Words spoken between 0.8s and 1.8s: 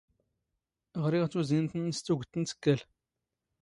ⵖⵔⵉⵖ ⵜⵓⵣⵉⵏⵜ